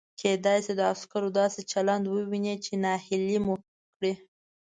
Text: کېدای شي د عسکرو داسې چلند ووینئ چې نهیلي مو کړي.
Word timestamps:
کېدای 0.19 0.57
شي 0.65 0.73
د 0.77 0.81
عسکرو 0.93 1.29
داسې 1.39 1.61
چلند 1.71 2.03
ووینئ 2.07 2.55
چې 2.65 2.73
نهیلي 2.85 3.37
مو 3.45 3.55
کړي. 3.95 4.13